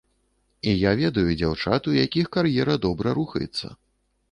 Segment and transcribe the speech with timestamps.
[0.71, 3.75] І я ведаю дзяўчат, у якіх кар'ера добра рухаецца.